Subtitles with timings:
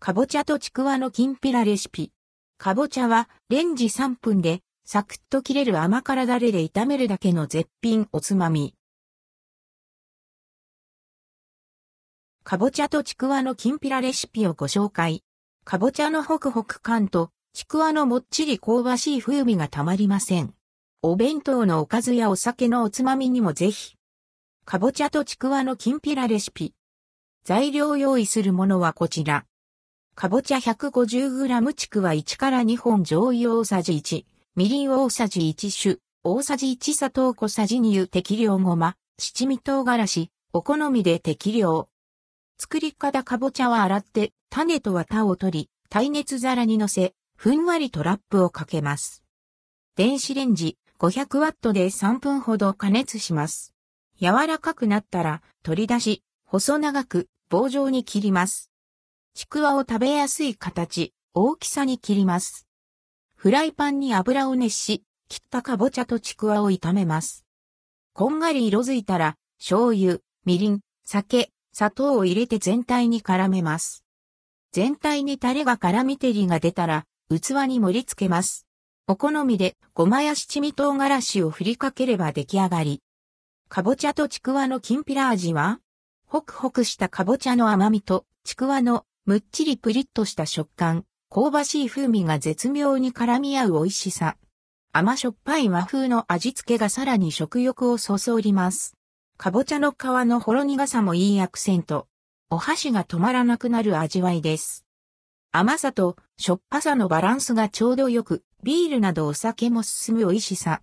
[0.00, 2.12] かぼちゃとちくわのきんぴらレシピ。
[2.56, 8.76] かぼちゃはレンジ3分でサクッと切れる甘辛だれで炒めるだけの絶品おつまみ。
[12.44, 15.24] かぼちゃとちくわのきんぴらレシピをご紹介。
[15.64, 20.54] かぼちゃのホクホク感とちくわのもっちり香ばしい風味がたまりません。
[21.02, 23.96] お弁当のおかずやお酒のおつまみにもぜひ。
[24.64, 26.72] かぼちゃとちくわのきんぴらレシピ。
[27.42, 29.47] 材料用意するものはこちら。
[30.20, 34.24] かぼちゃ 150g ちくわ1から2本醤油大さじ1、
[34.56, 41.88] みりん大さじ1種、大さじ1砂糖小さじ2湯適量ごま、七味唐辛子、お好みで適量。
[42.58, 49.22] 作り方かぼちゃは洗って、種と綿を取り、耐熱皿に乗せ、ふんわりとラップをかけます。
[49.94, 53.72] 電子レンジ500ワットで3分ほど加熱します。
[54.20, 58.72] 柔らかくなったら取り出し、細長く棒状に切ります。
[59.38, 62.66] ちくわを食べやすい形、大きさに切ります。
[63.36, 67.44] フライパンに油を熱し、切ったかぼちゃとちくわを炒めます。
[68.14, 74.04] こんがり色づいたら、醤油、みりん、酒、砂糖を入れて全体に絡めます。
[74.72, 78.66] 全体にタレが絡み照りが出たら、器に盛り付けます。
[79.06, 83.02] お好みでごまや七味唐辛子を振りかければ出来上がり。
[83.68, 85.78] かぼちゃとちくわのきんぴら味は、
[86.26, 94.38] ホクホクしたかぼちゃの甘みとちくわのむっちりプリッとした食感、香ばしい風味が絶妙に絡み合う美味しさ。
[94.90, 98.96] 甘しょっぱい和風の味付けがさらに食欲をそそります。
[99.36, 102.08] かぼちゃの皮のほろ苦さもいいアクセント。
[102.48, 104.86] お箸が止まらなくなる味わいです。
[105.52, 110.80] 甘さとしょっぱさのバランスがちょうどよく、ビールなどお酒も進む美味しさ。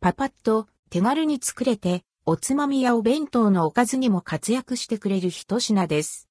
[0.00, 6.28] パパッと手軽に作れて、おつまみやお弁当のおかずにも活躍してくれる一品です。